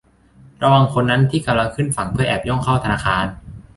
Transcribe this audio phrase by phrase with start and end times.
[0.63, 3.25] ระวังคนนั้นที่กำลังขึ้นฝั่งเพื่อแอบย่องเข้าธนาคาร